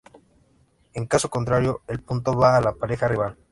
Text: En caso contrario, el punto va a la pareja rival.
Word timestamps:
En 0.93 1.05
caso 1.05 1.29
contrario, 1.29 1.83
el 1.85 2.01
punto 2.01 2.35
va 2.35 2.57
a 2.57 2.61
la 2.61 2.73
pareja 2.73 3.07
rival. 3.07 3.37